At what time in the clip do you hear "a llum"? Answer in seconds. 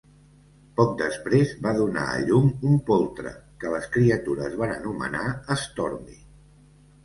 2.15-2.49